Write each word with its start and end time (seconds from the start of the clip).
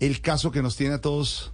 El 0.00 0.20
caso 0.20 0.50
que 0.50 0.62
nos 0.62 0.76
tiene 0.76 0.94
a 0.94 1.00
todos. 1.00 1.52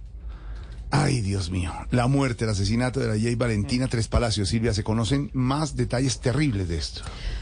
Ay, 0.91 1.21
Dios 1.21 1.51
mío. 1.51 1.71
La 1.91 2.07
muerte, 2.07 2.45
el 2.45 2.51
asesinato 2.51 2.99
de 2.99 3.07
la 3.07 3.13
J. 3.13 3.35
Valentina 3.37 3.87
Tres 3.87 4.07
Palacios. 4.07 4.49
Silvia, 4.49 4.73
¿se 4.73 4.83
conocen 4.83 5.29
más 5.33 5.75
detalles 5.75 6.19
terribles 6.19 6.67
de 6.67 6.77
esto? 6.77 7.01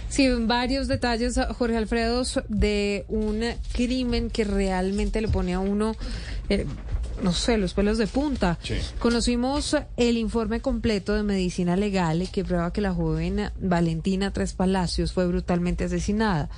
Sí, 0.10 0.28
varios 0.30 0.88
detalles, 0.88 1.40
Jorge 1.58 1.78
Alfredo, 1.78 2.24
de 2.50 3.06
un 3.08 3.42
crimen 3.72 4.30
que 4.30 4.44
realmente 4.44 5.22
le 5.22 5.30
pone 5.30 5.54
a 5.54 5.60
uno, 5.60 5.96
eh, 6.50 6.66
no 7.24 7.32
sé, 7.32 7.58
los 7.58 7.74
pelos 7.74 7.98
de 7.98 8.08
punta. 8.08 8.60
Sí. 8.62 8.76
Conocimos 9.00 9.78
el 9.96 10.18
informe 10.18 10.60
completo 10.60 11.14
de 11.14 11.24
medicina 11.24 11.78
legal 11.78 12.28
que 12.32 12.44
prueba 12.44 12.74
que 12.74 12.82
la 12.82 12.94
joven 12.94 13.50
Valentina 13.62 14.32
Tres 14.32 14.54
Palacios 14.54 15.14
fue 15.14 15.26
brutalmente 15.26 15.86
asesinada. 15.86 16.50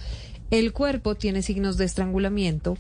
El 0.50 0.74
cuerpo 0.74 1.14
tiene 1.14 1.44
signos 1.44 1.78
de 1.78 1.86
estrangulamiento 1.86 2.78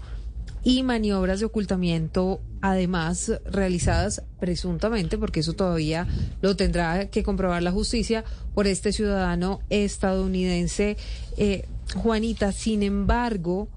y 0.63 0.83
maniobras 0.83 1.39
de 1.39 1.45
ocultamiento, 1.45 2.41
además 2.61 3.31
realizadas 3.45 4.23
presuntamente, 4.39 5.17
porque 5.17 5.39
eso 5.39 5.53
todavía 5.53 6.07
lo 6.41 6.55
tendrá 6.55 7.09
que 7.09 7.23
comprobar 7.23 7.63
la 7.63 7.71
justicia, 7.71 8.23
por 8.53 8.67
este 8.67 8.91
ciudadano 8.91 9.61
estadounidense. 9.69 10.97
Eh, 11.37 11.65
Juanita, 11.95 12.51
sin 12.51 12.83
embargo, 12.83 13.69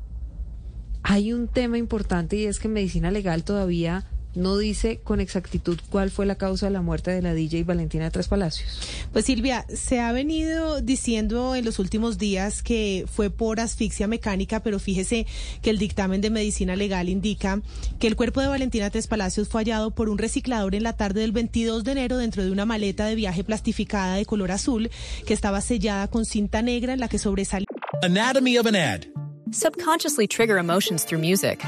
hay 1.03 1.33
un 1.33 1.49
tema 1.49 1.79
importante 1.79 2.37
y 2.37 2.47
es 2.47 2.59
que 2.59 2.69
medicina 2.69 3.11
legal 3.11 3.45
todavía 3.45 4.07
no 4.35 4.57
dice 4.57 5.01
con 5.03 5.21
exactitud 5.21 5.79
cuál 5.91 6.11
fue 6.11 6.27
la 6.27 6.37
causa 6.37 6.67
de 6.67 6.73
la 6.73 6.83
muerte 6.83 7.11
de 7.11 7.23
la 7.23 7.35
DJ 7.35 7.65
Valentina 7.65 8.05
de 8.05 8.11
Tres 8.11 8.29
Palacios. 8.29 8.81
Pues 9.13 9.25
Silvia, 9.25 9.67
se 9.69 10.01
ha 10.01 10.13
venido 10.13 10.81
diciendo 10.81 11.55
en 11.55 11.65
los 11.65 11.79
últimos 11.79 12.19
días 12.19 12.63
que 12.63 13.07
fue 13.13 13.31
por 13.31 13.61
asfixia 13.61 14.07
mecánica, 14.07 14.61
pero 14.61 14.79
fíjese 14.79 15.27
que 15.61 15.71
el 15.71 15.79
dictamen 15.79 16.21
de 16.21 16.31
medicina 16.31 16.77
legal 16.77 17.09
indica 17.09 17.61
que 17.99 18.07
el 18.07 18.17
cuerpo 18.17 18.41
de 18.41 18.49
Valentina 18.49 18.91
Tres 18.91 19.07
Palacios 19.07 19.49
fue 19.49 19.63
hallado 19.63 19.91
por 19.91 20.09
un 20.09 20.19
reciclador 20.19 20.75
en 20.75 20.83
la 20.83 20.95
tarde 20.95 21.21
del 21.21 21.33
22 21.33 21.85
de 21.85 21.93
enero 21.93 22.17
dentro 22.17 22.45
de 22.45 22.51
una 22.51 22.65
maleta 22.65 23.07
de 23.07 23.15
viaje 23.15 23.45
plastificada 23.45 24.17
de 24.17 24.27
color 24.27 24.51
azul 24.51 24.91
que 25.27 25.35
estaba 25.35 25.61
sellada 25.61 26.09
con 26.09 26.25
cinta 26.25 26.63
negra 26.63 26.93
en 26.93 27.01
la 27.01 27.09
que 27.09 27.19
sobresalía. 27.19 27.67
Anatomy 28.03 28.59
of 28.59 28.67
an 28.67 28.77
ad. 28.77 29.07
Subconsciously 29.51 30.27
trigger 30.27 30.57
emotions 30.59 31.05
through 31.05 31.21
music. 31.21 31.63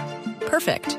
Perfect. 0.49 0.99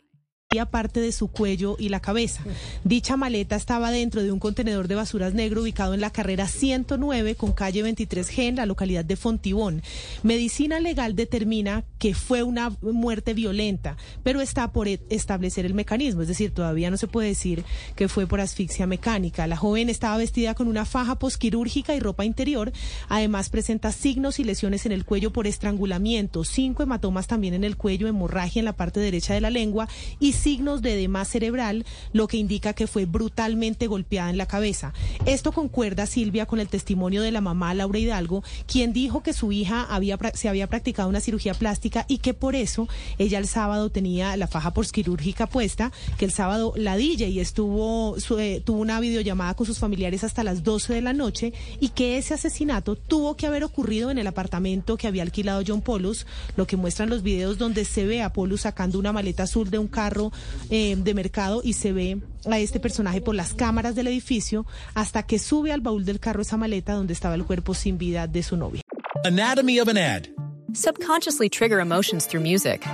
parte 0.51 0.99
de 0.99 1.13
su 1.13 1.29
cuello 1.29 1.77
y 1.79 1.87
la 1.87 2.01
cabeza. 2.01 2.43
Dicha 2.83 3.15
maleta 3.15 3.55
estaba 3.55 3.89
dentro 3.89 4.21
de 4.21 4.33
un 4.33 4.39
contenedor 4.39 4.89
de 4.89 4.95
basuras 4.95 5.33
negro 5.33 5.61
ubicado 5.61 5.93
en 5.93 6.01
la 6.01 6.09
carrera 6.09 6.45
109 6.45 7.35
con 7.35 7.53
calle 7.53 7.85
23G 7.85 8.49
en 8.49 8.55
la 8.57 8.65
localidad 8.65 9.05
de 9.05 9.15
Fontibón. 9.15 9.81
Medicina 10.23 10.81
legal 10.81 11.15
determina 11.15 11.85
que 11.99 12.13
fue 12.13 12.43
una 12.43 12.75
muerte 12.81 13.33
violenta, 13.33 13.95
pero 14.23 14.41
está 14.41 14.73
por 14.73 14.89
establecer 14.89 15.65
el 15.65 15.73
mecanismo, 15.73 16.21
es 16.21 16.27
decir, 16.27 16.51
todavía 16.51 16.91
no 16.91 16.97
se 16.97 17.07
puede 17.07 17.29
decir 17.29 17.63
que 17.95 18.09
fue 18.09 18.27
por 18.27 18.41
asfixia 18.41 18.87
mecánica. 18.87 19.47
La 19.47 19.55
joven 19.55 19.87
estaba 19.87 20.17
vestida 20.17 20.53
con 20.53 20.67
una 20.67 20.83
faja 20.83 21.17
posquirúrgica 21.17 21.95
y 21.95 22.01
ropa 22.01 22.25
interior. 22.25 22.73
Además 23.07 23.49
presenta 23.49 23.93
signos 23.93 24.37
y 24.39 24.43
lesiones 24.43 24.85
en 24.85 24.91
el 24.91 25.05
cuello 25.05 25.31
por 25.31 25.47
estrangulamiento, 25.47 26.43
cinco 26.43 26.83
hematomas 26.83 27.27
también 27.27 27.53
en 27.53 27.63
el 27.63 27.77
cuello, 27.77 28.09
hemorragia 28.09 28.59
en 28.59 28.65
la 28.65 28.75
parte 28.75 28.99
derecha 28.99 29.33
de 29.33 29.39
la 29.39 29.49
lengua 29.49 29.87
y 30.19 30.33
signos 30.41 30.81
de 30.81 30.93
edema 30.93 31.23
cerebral, 31.25 31.85
lo 32.13 32.27
que 32.27 32.37
indica 32.37 32.73
que 32.73 32.87
fue 32.87 33.05
brutalmente 33.05 33.87
golpeada 33.87 34.29
en 34.29 34.37
la 34.37 34.47
cabeza. 34.47 34.93
Esto 35.25 35.51
concuerda, 35.51 36.05
Silvia, 36.05 36.45
con 36.45 36.59
el 36.59 36.67
testimonio 36.67 37.21
de 37.21 37.31
la 37.31 37.41
mamá 37.41 37.73
Laura 37.73 37.99
Hidalgo, 37.99 38.43
quien 38.65 38.93
dijo 38.93 39.21
que 39.23 39.33
su 39.33 39.51
hija 39.51 39.83
había, 39.83 40.17
se 40.33 40.49
había 40.49 40.67
practicado 40.67 41.09
una 41.09 41.19
cirugía 41.19 41.53
plástica 41.53 42.05
y 42.07 42.17
que 42.17 42.33
por 42.33 42.55
eso 42.55 42.87
ella 43.17 43.37
el 43.37 43.47
sábado 43.47 43.89
tenía 43.89 44.35
la 44.37 44.47
faja 44.47 44.73
posquirúrgica 44.73 45.47
puesta, 45.47 45.91
que 46.17 46.25
el 46.25 46.31
sábado 46.31 46.73
la 46.75 46.97
DJ 46.97 47.29
y 47.29 47.39
estuvo, 47.39 48.19
su, 48.19 48.39
eh, 48.39 48.61
tuvo 48.63 48.81
una 48.81 48.99
videollamada 48.99 49.53
con 49.53 49.67
sus 49.67 49.79
familiares 49.79 50.23
hasta 50.23 50.43
las 50.43 50.63
12 50.63 50.93
de 50.93 51.01
la 51.01 51.13
noche 51.13 51.53
y 51.79 51.89
que 51.89 52.17
ese 52.17 52.33
asesinato 52.33 52.95
tuvo 52.95 53.35
que 53.35 53.47
haber 53.47 53.63
ocurrido 53.63 54.11
en 54.11 54.17
el 54.17 54.27
apartamento 54.27 54.97
que 54.97 55.07
había 55.07 55.23
alquilado 55.23 55.63
John 55.65 55.81
Polus, 55.81 56.25
lo 56.55 56.65
que 56.67 56.77
muestran 56.77 57.09
los 57.09 57.23
videos 57.23 57.57
donde 57.57 57.85
se 57.85 58.05
ve 58.05 58.21
a 58.21 58.33
Polus 58.33 58.61
sacando 58.61 58.99
una 58.99 59.11
maleta 59.11 59.43
azul 59.43 59.69
de 59.69 59.77
un 59.77 59.87
carro 59.87 60.30
eh, 60.69 60.95
de 60.97 61.13
mercado 61.13 61.61
y 61.63 61.73
se 61.73 61.93
ve 61.93 62.19
a 62.49 62.59
este 62.59 62.79
personaje 62.79 63.21
por 63.21 63.35
las 63.35 63.53
cámaras 63.53 63.95
del 63.95 64.07
edificio 64.07 64.65
hasta 64.93 65.23
que 65.23 65.39
sube 65.39 65.71
al 65.71 65.81
baúl 65.81 66.05
del 66.05 66.19
carro 66.19 66.41
esa 66.41 66.57
maleta 66.57 66.93
donde 66.93 67.13
estaba 67.13 67.35
el 67.35 67.45
cuerpo 67.45 67.73
sin 67.73 67.97
vida 67.97 68.27
de 68.27 68.43
su 68.43 68.57
novia. 68.57 68.81
Anatomy 69.23 69.79
of 69.79 69.87
an 69.87 69.97
ad. 69.97 70.27
Subconsciously 70.73 71.49
trigger 71.49 71.79
emotions 71.79 72.25
through 72.25 72.41
music. 72.41 72.85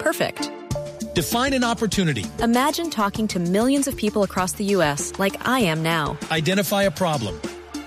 Perfect. 0.00 0.50
Define 1.14 1.52
an 1.52 1.62
opportunity. 1.62 2.24
Imagine 2.42 2.90
talking 2.90 3.28
to 3.28 3.38
millions 3.38 3.86
of 3.86 3.96
people 3.96 4.22
across 4.22 4.52
the 4.52 4.64
U.S. 4.76 5.12
like 5.18 5.36
I 5.46 5.60
am 5.60 5.82
now. 5.82 6.16
Identify 6.30 6.84
a 6.84 6.90
problem. 6.90 7.40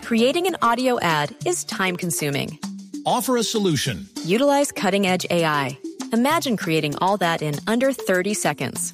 Creating 0.03 0.47
an 0.47 0.55
audio 0.61 0.97
ad 1.01 1.35
is 1.45 1.65
time 1.65 1.97
consuming. 1.97 2.57
Offer 3.05 3.37
a 3.37 3.43
solution. 3.43 4.07
Utilize 4.23 4.71
cutting 4.71 5.05
edge 5.07 5.25
AI. 5.29 5.77
Imagine 6.13 6.55
creating 6.55 6.95
all 6.99 7.17
that 7.17 7.41
in 7.41 7.55
under 7.67 7.91
30 7.91 8.33
seconds. 8.33 8.93